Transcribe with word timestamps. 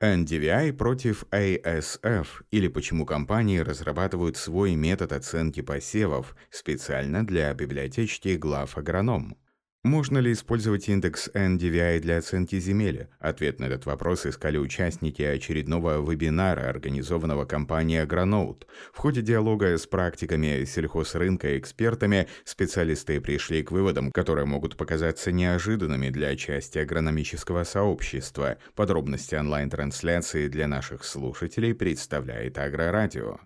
NDVI 0.00 0.72
против 0.74 1.24
ASF 1.32 2.26
или 2.52 2.68
почему 2.68 3.04
компании 3.04 3.58
разрабатывают 3.58 4.36
свой 4.36 4.76
метод 4.76 5.12
оценки 5.12 5.60
посевов 5.60 6.36
специально 6.50 7.26
для 7.26 7.52
библиотечки 7.52 8.36
глав 8.36 8.78
агроном. 8.78 9.36
Можно 9.88 10.18
ли 10.18 10.32
использовать 10.32 10.86
индекс 10.90 11.30
NDVI 11.32 12.00
для 12.00 12.18
оценки 12.18 12.60
земель? 12.60 13.08
Ответ 13.20 13.58
на 13.58 13.64
этот 13.64 13.86
вопрос 13.86 14.26
искали 14.26 14.58
участники 14.58 15.22
очередного 15.22 15.98
вебинара, 16.06 16.68
организованного 16.68 17.46
компанией 17.46 18.04
Agronote. 18.04 18.66
В 18.92 18.98
ходе 18.98 19.22
диалога 19.22 19.78
с 19.78 19.86
практиками 19.86 20.66
сельхозрынка 20.66 21.54
и 21.54 21.58
экспертами 21.58 22.28
специалисты 22.44 23.18
пришли 23.22 23.62
к 23.62 23.70
выводам, 23.70 24.12
которые 24.12 24.44
могут 24.44 24.76
показаться 24.76 25.32
неожиданными 25.32 26.10
для 26.10 26.36
части 26.36 26.76
агрономического 26.76 27.64
сообщества. 27.64 28.58
Подробности 28.74 29.36
онлайн-трансляции 29.36 30.48
для 30.48 30.68
наших 30.68 31.02
слушателей 31.02 31.74
представляет 31.74 32.58
Агрорадио. 32.58 33.38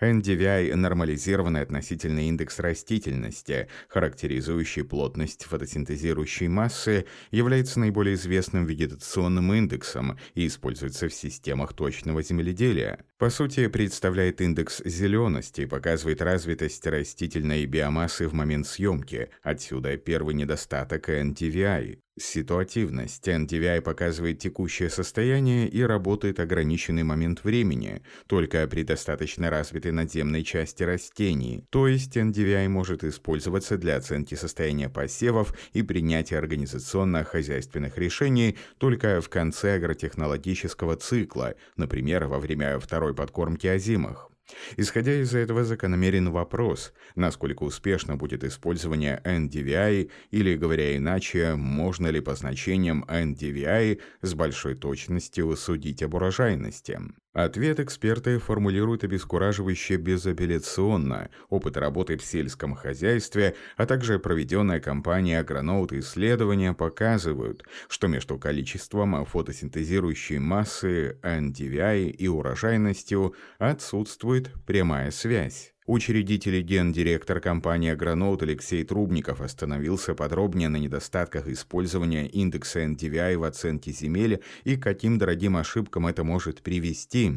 NDVI– 0.00 0.74
нормализированный 0.76 1.62
относительный 1.62 2.28
индекс 2.28 2.58
растительности, 2.58 3.68
характеризующий 3.88 4.84
плотность 4.84 5.44
фотосинтезирующей 5.44 6.48
массы, 6.48 7.06
является 7.30 7.80
наиболее 7.80 8.14
известным 8.14 8.66
вегетационным 8.66 9.52
индексом 9.52 10.18
и 10.34 10.46
используется 10.46 11.08
в 11.08 11.14
системах 11.14 11.72
точного 11.74 12.22
земледелия. 12.22 13.04
По 13.22 13.30
сути, 13.30 13.68
представляет 13.68 14.40
индекс 14.40 14.82
зелености 14.84 15.64
показывает 15.64 16.20
развитость 16.20 16.84
растительной 16.88 17.64
биомассы 17.66 18.26
в 18.26 18.32
момент 18.32 18.66
съемки. 18.66 19.30
Отсюда 19.44 19.96
первый 19.96 20.34
недостаток 20.34 21.08
NDVI. 21.08 22.00
Ситуативность. 22.20 23.26
NDVI 23.26 23.80
показывает 23.80 24.38
текущее 24.38 24.90
состояние 24.90 25.66
и 25.66 25.80
работает 25.80 26.40
ограниченный 26.40 27.04
момент 27.04 27.42
времени, 27.42 28.02
только 28.26 28.66
при 28.66 28.82
достаточно 28.82 29.48
развитой 29.48 29.92
надземной 29.92 30.44
части 30.44 30.82
растений. 30.82 31.64
То 31.70 31.88
есть 31.88 32.14
NDVI 32.18 32.68
может 32.68 33.02
использоваться 33.02 33.78
для 33.78 33.96
оценки 33.96 34.34
состояния 34.34 34.90
посевов 34.90 35.54
и 35.72 35.82
принятия 35.82 36.36
организационно-хозяйственных 36.36 37.96
решений 37.96 38.58
только 38.76 39.22
в 39.22 39.30
конце 39.30 39.76
агротехнологического 39.76 40.96
цикла, 40.96 41.54
например, 41.76 42.26
во 42.26 42.38
время 42.38 42.78
второй 42.78 43.11
подкормки 43.14 43.66
озимых. 43.66 44.32
Исходя 44.76 45.14
из 45.14 45.34
этого 45.34 45.64
закономерен 45.64 46.30
вопрос, 46.30 46.92
насколько 47.14 47.62
успешно 47.62 48.16
будет 48.16 48.44
использование 48.44 49.20
NDVI 49.24 50.10
или, 50.30 50.56
говоря 50.56 50.96
иначе, 50.96 51.54
можно 51.54 52.08
ли 52.08 52.20
по 52.20 52.34
значениям 52.34 53.04
NDVI 53.08 54.00
с 54.20 54.34
большой 54.34 54.74
точностью 54.74 55.56
судить 55.56 56.02
об 56.02 56.14
урожайности. 56.14 57.00
Ответ 57.32 57.80
эксперты 57.80 58.38
формулируют 58.38 59.04
обескураживающе 59.04 59.96
безапелляционно. 59.96 61.30
Опыт 61.48 61.78
работы 61.78 62.18
в 62.18 62.22
сельском 62.22 62.74
хозяйстве, 62.74 63.56
а 63.78 63.86
также 63.86 64.18
проведенная 64.18 64.80
компания 64.80 65.40
Агроноут 65.40 65.94
исследования 65.94 66.74
показывают, 66.74 67.64
что 67.88 68.06
между 68.06 68.38
количеством 68.38 69.24
фотосинтезирующей 69.24 70.38
массы 70.38 71.18
NDVI 71.22 72.10
и 72.10 72.28
урожайностью 72.28 73.34
отсутствует 73.58 74.52
прямая 74.66 75.10
связь. 75.10 75.72
Учредитель 75.92 76.54
и 76.54 76.62
гендиректор 76.62 77.38
компании 77.38 77.90
«Агроноут» 77.90 78.42
Алексей 78.42 78.82
Трубников 78.82 79.42
остановился 79.42 80.14
подробнее 80.14 80.70
на 80.70 80.78
недостатках 80.78 81.48
использования 81.48 82.26
индекса 82.26 82.82
NDVI 82.82 83.36
в 83.36 83.44
оценке 83.44 83.92
земель 83.92 84.42
и 84.64 84.78
каким 84.78 85.18
дорогим 85.18 85.54
ошибкам 85.58 86.06
это 86.06 86.24
может 86.24 86.62
привести. 86.62 87.32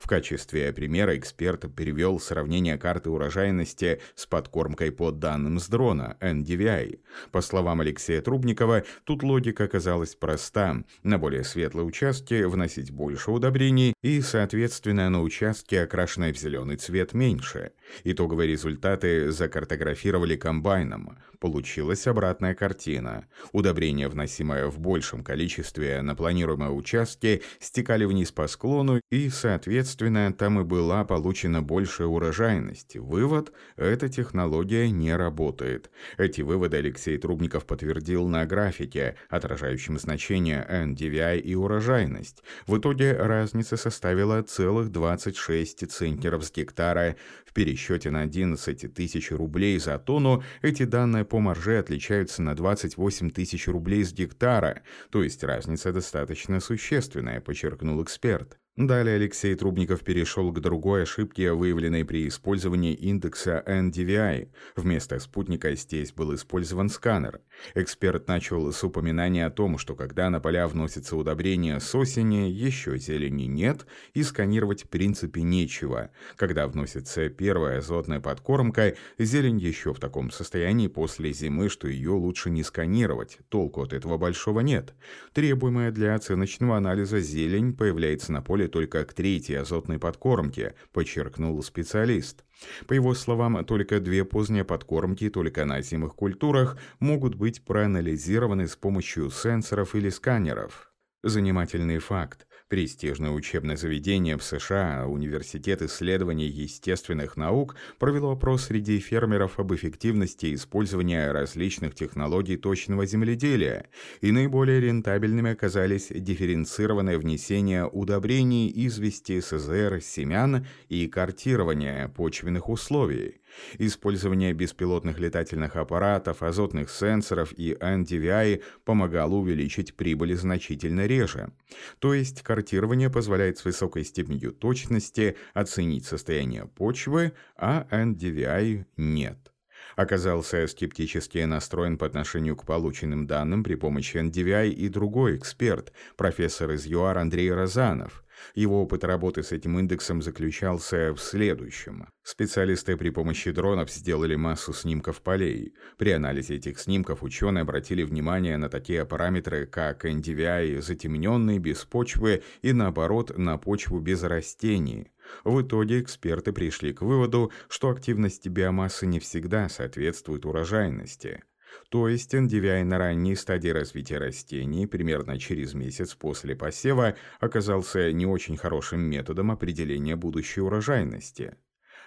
В 0.00 0.08
качестве 0.08 0.72
примера 0.72 1.16
эксперт 1.16 1.72
перевел 1.72 2.18
сравнение 2.18 2.78
карты 2.78 3.10
урожайности 3.10 4.00
с 4.16 4.26
подкормкой 4.26 4.90
по 4.90 5.12
данным 5.12 5.60
с 5.60 5.68
дрона 5.68 6.16
NDVI. 6.20 6.98
По 7.30 7.40
словам 7.40 7.80
Алексея 7.80 8.22
Трубникова, 8.22 8.82
тут 9.04 9.22
логика 9.22 9.62
оказалась 9.62 10.16
проста. 10.16 10.82
На 11.04 11.18
более 11.18 11.44
светлые 11.44 11.84
участки 11.84 12.42
вносить 12.42 12.90
больше 12.90 13.30
удобрений 13.30 13.94
и, 14.02 14.20
соответственно, 14.20 15.08
на 15.10 15.22
участки, 15.22 15.76
окрашенные 15.76 16.32
в 16.32 16.38
зеленый 16.38 16.74
цвет, 16.74 17.14
меньше. 17.14 17.70
Итоговые 18.04 18.48
результаты 18.48 19.30
закартографировали 19.30 20.36
комбайном. 20.36 21.18
Получилась 21.38 22.06
обратная 22.06 22.54
картина. 22.54 23.26
Удобрения, 23.52 24.08
вносимые 24.08 24.68
в 24.70 24.78
большем 24.78 25.24
количестве 25.24 26.02
на 26.02 26.14
планируемые 26.14 26.70
участки, 26.70 27.42
стекали 27.58 28.04
вниз 28.04 28.30
по 28.30 28.46
склону, 28.46 29.00
и, 29.10 29.28
соответственно, 29.30 30.32
там 30.32 30.60
и 30.60 30.64
была 30.64 31.04
получена 31.04 31.62
большая 31.62 32.08
урожайность. 32.08 32.96
Вывод– 32.96 33.52
эта 33.76 34.08
технология 34.08 34.90
не 34.90 35.14
работает. 35.16 35.90
Эти 36.18 36.42
выводы 36.42 36.76
Алексей 36.78 37.16
Трубников 37.16 37.66
подтвердил 37.66 38.28
на 38.28 38.44
графике, 38.46 39.16
отражающем 39.28 39.98
значение 39.98 40.66
NDVI 40.70 41.40
и 41.40 41.54
урожайность. 41.54 42.42
В 42.66 42.78
итоге 42.78 43.12
разница 43.12 43.76
составила 43.76 44.42
целых 44.42 44.90
26 44.90 45.90
центнеров 45.90 46.44
с 46.44 46.52
гектара 46.52 47.16
в 47.46 47.52
пересчете 47.52 47.79
счете 47.80 48.10
на 48.10 48.20
11 48.20 48.94
тысяч 48.94 49.32
рублей 49.32 49.78
за 49.78 49.98
тонну 49.98 50.44
эти 50.62 50.84
данные 50.84 51.24
по 51.24 51.40
марже 51.40 51.78
отличаются 51.78 52.42
на 52.42 52.54
28 52.54 53.30
тысяч 53.30 53.66
рублей 53.66 54.04
с 54.04 54.12
гектара, 54.12 54.82
то 55.10 55.22
есть 55.22 55.42
разница 55.42 55.92
достаточно 55.92 56.60
существенная, 56.60 57.40
подчеркнул 57.40 58.02
эксперт. 58.02 58.59
Далее 58.76 59.16
Алексей 59.16 59.56
Трубников 59.56 60.04
перешел 60.04 60.52
к 60.52 60.60
другой 60.60 61.02
ошибке, 61.02 61.52
выявленной 61.52 62.04
при 62.04 62.28
использовании 62.28 62.94
индекса 62.94 63.62
NDVI. 63.66 64.48
Вместо 64.76 65.18
спутника 65.18 65.74
здесь 65.74 66.12
был 66.12 66.34
использован 66.36 66.88
сканер. 66.88 67.40
Эксперт 67.74 68.28
начал 68.28 68.72
с 68.72 68.82
упоминания 68.84 69.44
о 69.44 69.50
том, 69.50 69.76
что 69.76 69.96
когда 69.96 70.30
на 70.30 70.40
поля 70.40 70.68
вносится 70.68 71.16
удобрение 71.16 71.80
с 71.80 71.92
осени, 71.96 72.48
еще 72.48 72.96
зелени 72.96 73.42
нет 73.42 73.86
и 74.14 74.22
сканировать 74.22 74.84
в 74.84 74.88
принципе 74.88 75.42
нечего. 75.42 76.10
Когда 76.36 76.68
вносится 76.68 77.28
первая 77.28 77.78
азотная 77.78 78.20
подкормка, 78.20 78.94
зелень 79.18 79.58
еще 79.58 79.92
в 79.92 79.98
таком 79.98 80.30
состоянии 80.30 80.86
после 80.86 81.32
зимы, 81.32 81.68
что 81.68 81.88
ее 81.88 82.12
лучше 82.12 82.50
не 82.50 82.62
сканировать, 82.62 83.38
толку 83.48 83.82
от 83.82 83.92
этого 83.92 84.16
большого 84.16 84.60
нет. 84.60 84.94
Требуемая 85.34 85.90
для 85.90 86.14
оценочного 86.14 86.76
анализа 86.76 87.18
зелень 87.18 87.74
появляется 87.76 88.32
на 88.32 88.40
поле 88.40 88.59
только 88.68 89.04
к 89.04 89.12
третьей 89.12 89.56
азотной 89.56 89.98
подкормке, 89.98 90.74
подчеркнул 90.92 91.62
специалист. 91.62 92.44
По 92.86 92.92
его 92.92 93.14
словам, 93.14 93.64
только 93.64 94.00
две 94.00 94.24
поздние 94.24 94.64
подкормки 94.64 95.30
только 95.30 95.64
на 95.64 95.80
зимых 95.82 96.14
культурах 96.14 96.76
могут 96.98 97.34
быть 97.34 97.64
проанализированы 97.64 98.66
с 98.68 98.76
помощью 98.76 99.30
сенсоров 99.30 99.94
или 99.94 100.08
сканеров. 100.10 100.92
Занимательный 101.22 101.98
факт. 101.98 102.46
Престижное 102.70 103.32
учебное 103.32 103.76
заведение 103.76 104.36
в 104.36 104.44
США, 104.44 105.04
Университет 105.08 105.82
исследований 105.82 106.46
естественных 106.46 107.36
наук, 107.36 107.74
провело 107.98 108.30
опрос 108.30 108.66
среди 108.66 109.00
фермеров 109.00 109.58
об 109.58 109.74
эффективности 109.74 110.54
использования 110.54 111.32
различных 111.32 111.96
технологий 111.96 112.56
точного 112.56 113.06
земледелия, 113.06 113.88
и 114.20 114.30
наиболее 114.30 114.80
рентабельными 114.80 115.50
оказались 115.50 116.12
дифференцированное 116.14 117.18
внесение 117.18 117.88
удобрений, 117.88 118.70
извести, 118.72 119.40
СЗР, 119.40 120.00
семян 120.00 120.64
и 120.88 121.08
картирование 121.08 122.08
почвенных 122.08 122.68
условий. 122.68 123.39
Использование 123.78 124.52
беспилотных 124.52 125.18
летательных 125.18 125.76
аппаратов, 125.76 126.42
азотных 126.42 126.90
сенсоров 126.90 127.52
и 127.56 127.72
NDVI 127.72 128.62
помогало 128.84 129.34
увеличить 129.34 129.94
прибыль 129.94 130.36
значительно 130.36 131.06
реже. 131.06 131.52
То 131.98 132.14
есть 132.14 132.42
картирование 132.42 133.10
позволяет 133.10 133.58
с 133.58 133.64
высокой 133.64 134.04
степенью 134.04 134.52
точности 134.52 135.36
оценить 135.54 136.06
состояние 136.06 136.66
почвы, 136.66 137.32
а 137.56 137.86
NDVI 137.90 138.84
нет 138.96 139.50
оказался 139.96 140.66
скептически 140.66 141.38
настроен 141.38 141.98
по 141.98 142.06
отношению 142.06 142.56
к 142.56 142.64
полученным 142.64 143.26
данным 143.26 143.62
при 143.62 143.74
помощи 143.74 144.16
NDVI 144.16 144.70
и 144.70 144.88
другой 144.88 145.36
эксперт, 145.36 145.92
профессор 146.16 146.70
из 146.72 146.86
ЮАР 146.86 147.18
Андрей 147.18 147.52
Розанов. 147.52 148.24
Его 148.54 148.82
опыт 148.82 149.04
работы 149.04 149.42
с 149.42 149.52
этим 149.52 149.78
индексом 149.78 150.22
заключался 150.22 151.12
в 151.14 151.20
следующем. 151.20 152.08
Специалисты 152.22 152.96
при 152.96 153.10
помощи 153.10 153.50
дронов 153.50 153.90
сделали 153.90 154.36
массу 154.36 154.72
снимков 154.72 155.22
полей. 155.22 155.74
При 155.98 156.10
анализе 156.12 156.56
этих 156.56 156.78
снимков 156.78 157.22
ученые 157.22 157.62
обратили 157.62 158.02
внимание 158.02 158.56
на 158.56 158.68
такие 158.68 159.04
параметры, 159.04 159.66
как 159.66 160.04
NDVI 160.04 160.80
затемненный, 160.80 161.58
без 161.58 161.84
почвы 161.84 162.42
и 162.62 162.72
наоборот 162.72 163.36
на 163.36 163.58
почву 163.58 164.00
без 164.00 164.22
растений. 164.22 165.10
В 165.44 165.62
итоге 165.62 166.00
эксперты 166.00 166.52
пришли 166.52 166.92
к 166.92 167.02
выводу, 167.02 167.52
что 167.68 167.90
активность 167.90 168.48
биомассы 168.48 169.06
не 169.06 169.20
всегда 169.20 169.68
соответствует 169.68 170.44
урожайности. 170.44 171.42
То 171.88 172.08
есть 172.08 172.34
NDVI 172.34 172.84
на 172.84 172.98
ранней 172.98 173.34
стадии 173.34 173.68
развития 173.68 174.18
растений, 174.18 174.86
примерно 174.86 175.38
через 175.38 175.74
месяц 175.74 176.14
после 176.14 176.54
посева, 176.54 177.16
оказался 177.40 178.12
не 178.12 178.26
очень 178.26 178.56
хорошим 178.56 179.00
методом 179.00 179.50
определения 179.50 180.16
будущей 180.16 180.60
урожайности. 180.60 181.56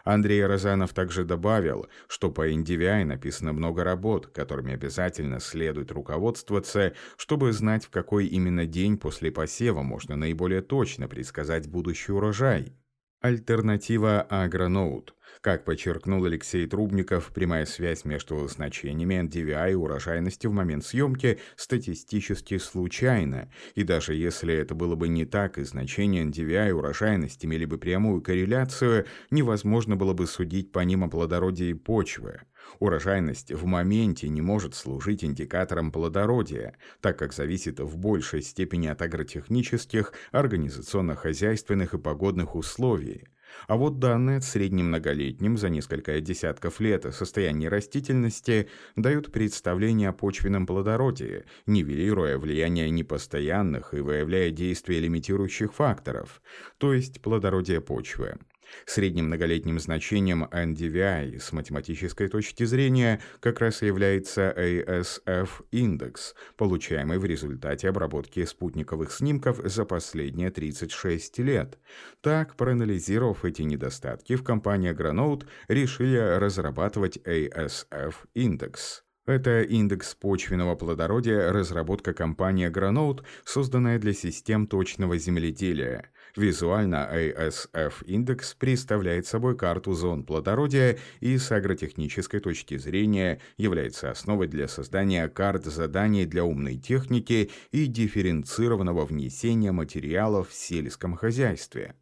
Андрей 0.03 0.45
Розанов 0.45 0.93
также 0.93 1.23
добавил, 1.23 1.87
что 2.07 2.29
по 2.29 2.49
NDVI 2.49 3.05
написано 3.05 3.53
много 3.53 3.83
работ, 3.83 4.27
которыми 4.27 4.73
обязательно 4.73 5.39
следует 5.39 5.91
руководствоваться, 5.91 6.93
чтобы 7.15 7.53
знать, 7.53 7.85
в 7.85 7.89
какой 7.89 8.27
именно 8.27 8.65
день 8.65 8.97
после 8.97 9.31
посева 9.31 9.81
можно 9.81 10.15
наиболее 10.15 10.61
точно 10.61 11.07
предсказать 11.07 11.69
будущий 11.69 12.11
урожай. 12.11 12.77
Альтернатива 13.21 14.21
Агроноут. 14.21 15.15
Как 15.43 15.65
подчеркнул 15.65 16.23
Алексей 16.23 16.65
Трубников, 16.65 17.33
прямая 17.33 17.65
связь 17.65 18.05
между 18.05 18.47
значениями 18.47 19.15
NDVI 19.15 19.73
и 19.73 19.75
урожайности 19.75 20.47
в 20.47 20.53
момент 20.53 20.85
съемки 20.85 21.37
статистически 21.57 22.57
случайна, 22.57 23.51
и 23.75 23.83
даже 23.83 24.15
если 24.15 24.55
это 24.55 24.73
было 24.73 24.95
бы 24.95 25.09
не 25.09 25.25
так, 25.25 25.57
и 25.57 25.63
значения 25.65 26.23
NDVI 26.23 26.69
и 26.69 26.71
урожайность 26.71 27.43
имели 27.43 27.65
бы 27.65 27.77
прямую 27.77 28.21
корреляцию, 28.21 29.05
невозможно 29.31 29.97
было 29.97 30.13
бы 30.13 30.27
судить 30.27 30.71
по 30.71 30.79
ним 30.79 31.03
о 31.03 31.09
плодородии 31.09 31.73
почвы. 31.73 32.39
Урожайность 32.79 33.51
в 33.51 33.65
моменте 33.65 34.29
не 34.29 34.39
может 34.39 34.75
служить 34.75 35.25
индикатором 35.25 35.91
плодородия, 35.91 36.77
так 37.01 37.19
как 37.19 37.33
зависит 37.33 37.81
в 37.81 37.97
большей 37.97 38.41
степени 38.43 38.87
от 38.87 39.01
агротехнических, 39.01 40.13
организационно-хозяйственных 40.31 41.95
и 41.95 41.97
погодных 41.97 42.55
условий. 42.55 43.25
А 43.67 43.75
вот 43.75 43.99
данные 43.99 44.37
от 44.37 44.43
среднем 44.43 44.87
многолетнем 44.87 45.57
за 45.57 45.69
несколько 45.69 46.19
десятков 46.21 46.79
лет 46.79 47.05
состояния 47.13 47.69
растительности 47.69 48.69
дают 48.95 49.31
представление 49.31 50.09
о 50.09 50.13
почвенном 50.13 50.65
плодородии, 50.65 51.45
нивелируя 51.65 52.37
влияние 52.37 52.89
непостоянных 52.89 53.93
и 53.93 53.99
выявляя 53.99 54.51
действия 54.51 54.99
лимитирующих 54.99 55.73
факторов, 55.73 56.41
то 56.77 56.93
есть 56.93 57.21
плодородие 57.21 57.81
почвы. 57.81 58.37
Средним 58.85 59.25
многолетним 59.27 59.79
значением 59.79 60.45
NDVI 60.45 61.39
с 61.39 61.51
математической 61.51 62.27
точки 62.27 62.63
зрения 62.63 63.21
как 63.39 63.59
раз 63.59 63.81
является 63.81 64.53
ASF-индекс, 64.57 66.35
получаемый 66.57 67.17
в 67.17 67.25
результате 67.25 67.89
обработки 67.89 68.43
спутниковых 68.45 69.11
снимков 69.11 69.59
за 69.63 69.85
последние 69.85 70.51
36 70.51 71.39
лет. 71.39 71.77
Так, 72.21 72.55
проанализировав 72.55 73.45
эти 73.45 73.61
недостатки, 73.61 74.35
в 74.35 74.43
компании 74.43 74.93
Granote 74.93 75.45
решили 75.67 76.17
разрабатывать 76.17 77.17
ASF-индекс. 77.17 79.02
Это 79.25 79.61
индекс 79.61 80.15
почвенного 80.15 80.75
плодородия, 80.75 81.53
разработка 81.53 82.13
компании 82.13 82.69
Granote, 82.69 83.23
созданная 83.45 83.97
для 83.97 84.11
систем 84.11 84.67
точного 84.67 85.17
земледелия. 85.17 86.11
Визуально 86.35 87.07
ASF-индекс 87.09 88.53
представляет 88.55 89.25
собой 89.25 89.55
карту 89.55 89.93
зон 89.93 90.25
плодородия 90.25 90.97
и 91.21 91.37
с 91.37 91.53
агротехнической 91.53 92.41
точки 92.41 92.77
зрения 92.77 93.39
является 93.55 94.11
основой 94.11 94.47
для 94.47 94.67
создания 94.67 95.29
карт 95.29 95.63
заданий 95.65 96.25
для 96.25 96.43
умной 96.43 96.75
техники 96.75 97.49
и 97.71 97.85
дифференцированного 97.85 99.05
внесения 99.05 99.71
материалов 99.71 100.49
в 100.49 100.53
сельском 100.53 101.15
хозяйстве. 101.15 101.95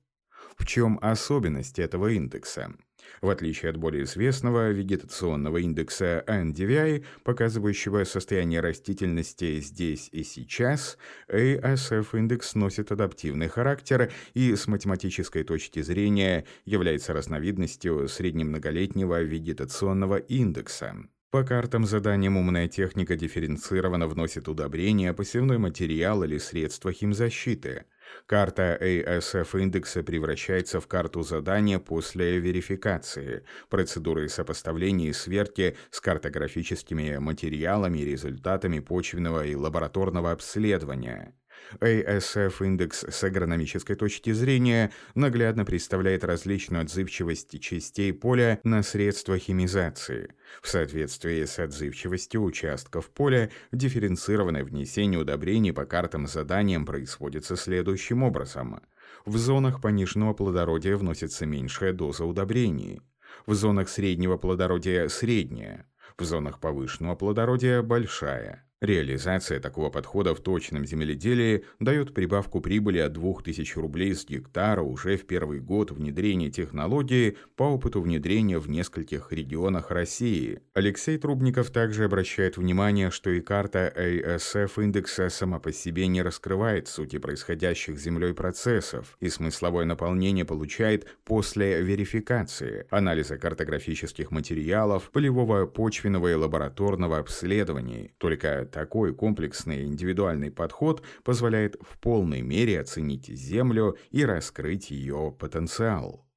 В 0.62 0.66
чем 0.68 1.00
особенность 1.02 1.80
этого 1.80 2.10
индекса? 2.10 2.72
В 3.20 3.30
отличие 3.30 3.72
от 3.72 3.78
более 3.78 4.04
известного 4.04 4.70
вегетационного 4.70 5.58
индекса 5.58 6.24
NDVI, 6.28 7.04
показывающего 7.24 8.04
состояние 8.04 8.60
растительности 8.60 9.60
здесь 9.60 10.08
и 10.12 10.24
сейчас, 10.24 11.00
ASF-индекс 11.30 12.54
носит 12.54 12.92
адаптивный 12.92 13.48
характер 13.48 14.12
и 14.36 14.56
с 14.56 14.68
математической 14.68 15.44
точки 15.44 15.82
зрения 15.82 16.46
является 16.66 17.14
разновидностью 17.14 18.08
среднемноголетнего 18.08 19.24
вегетационного 19.24 20.18
индекса. 20.18 20.96
По 21.32 21.44
картам 21.44 21.88
заданиям 21.88 22.38
умная 22.38 22.68
техника 22.68 23.16
дифференцированно 23.16 24.06
вносит 24.08 24.48
удобрения, 24.48 25.12
посевной 25.14 25.58
материал 25.58 26.24
или 26.24 26.38
средства 26.38 26.94
химзащиты– 26.94 27.86
Карта 28.26 28.78
ASF-индекса 28.82 30.04
превращается 30.04 30.80
в 30.80 30.88
карту 30.88 31.22
задания 31.24 31.80
после 31.80 32.40
верификации, 32.40 33.44
процедуры 33.70 34.30
сопоставления 34.30 35.10
и 35.10 35.14
сверки 35.14 35.76
с 35.90 36.00
картографическими 36.02 37.18
материалами 37.18 38.00
и 38.00 38.06
результатами 38.06 38.80
почвенного 38.80 39.46
и 39.46 39.56
лабораторного 39.56 40.32
обследования. 40.32 41.36
ASF-индекс 41.80 43.06
с 43.10 43.24
агрономической 43.24 43.96
точки 43.96 44.32
зрения 44.32 44.92
наглядно 45.16 45.66
представляет 45.66 46.24
различную 46.24 46.84
отзывчивость 46.84 47.60
частей 47.60 48.14
поля 48.14 48.60
на 48.64 48.84
средства 48.84 49.38
химизации. 49.38 50.34
В 50.62 50.68
соответствии 50.68 51.44
с 51.46 51.60
отзывчивостью 51.60 52.44
участков 52.44 53.10
поля, 53.10 53.50
дифференцированное 53.72 54.64
внесение 54.64 55.20
удобрений 55.20 55.74
по 55.74 55.86
картам 55.86 56.28
заданиям 56.28 56.86
происходится 56.86 57.56
следующим 57.56 58.24
образом. 58.24 58.82
В 59.26 59.38
зонах 59.38 59.82
пониженного 59.82 60.34
плодородия 60.34 60.98
вносится 60.98 61.46
меньшая 61.46 61.94
доза 61.94 62.26
удобрений. 62.26 63.02
В 63.46 63.54
зонах 63.54 63.90
среднего 63.90 64.38
плодородия– 64.38 65.08
средняя. 65.10 65.88
В 66.18 66.24
зонах 66.24 66.60
повышенного 66.60 67.16
плодородия– 67.16 67.82
большая. 67.84 68.66
Реализация 68.82 69.60
такого 69.60 69.92
подхода 69.92 70.34
в 70.34 70.40
точном 70.40 70.88
земледелии 70.88 71.66
дает 71.80 72.16
прибавку 72.16 72.62
прибыли 72.62 72.98
от 72.98 73.14
2000 73.14 73.78
рублей 73.78 74.16
с 74.16 74.26
гектара 74.26 74.82
уже 74.82 75.18
в 75.18 75.28
первый 75.28 75.60
год 75.60 75.92
внедрения 75.92 76.50
технологии 76.50 77.38
по 77.56 77.62
опыту 77.62 78.02
внедрения 78.02 78.58
в 78.58 78.68
нескольких 78.68 79.32
регионах 79.32 79.92
России. 79.92 80.62
Алексей 80.74 81.20
Трубников 81.20 81.70
также 81.70 82.06
обращает 82.06 82.58
внимание, 82.58 83.12
что 83.12 83.30
и 83.30 83.40
карта 83.40 83.94
ASF 83.96 84.84
индекса 84.84 85.30
сама 85.30 85.60
по 85.60 85.72
себе 85.72 86.08
не 86.08 86.24
раскрывает 86.24 86.88
сути 86.88 87.20
происходящих 87.20 88.00
землей 88.00 88.34
процессов, 88.34 89.16
и 89.20 89.30
смысловое 89.30 89.86
наполнение 89.86 90.44
получает 90.44 91.08
после 91.24 91.84
верификации, 91.84 92.88
анализа 92.90 93.38
картографических 93.38 94.32
материалов, 94.32 95.12
полевого 95.12 95.68
почвенного 95.68 96.32
и 96.32 96.34
лабораторного 96.34 97.20
обследований. 97.20 98.16
Только 98.18 98.71
такой 98.72 99.14
комплексный 99.14 99.86
индивидуальный 99.86 100.52
подход 100.52 101.04
позволяет 101.24 101.76
в 101.82 102.00
полной 102.00 102.42
мере 102.42 102.80
оценить 102.80 103.28
Землю 103.28 103.98
и 104.10 104.26
раскрыть 104.26 104.92
ее 104.92 105.36
потенциал. 105.38 106.28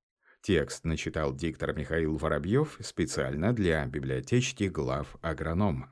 Текст 0.42 0.84
начитал 0.84 1.34
диктор 1.34 1.74
Михаил 1.74 2.18
Воробьев 2.18 2.76
специально 2.80 3.54
для 3.54 3.86
библиотечки 3.86 4.64
глав 4.64 5.16
агронома. 5.22 5.90